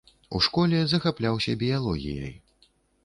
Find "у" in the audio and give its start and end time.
0.37-0.39